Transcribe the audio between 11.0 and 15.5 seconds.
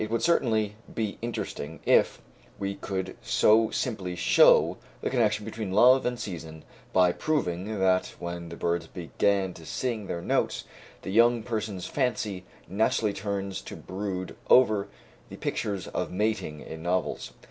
the young person's fancy naturally turns to brood over the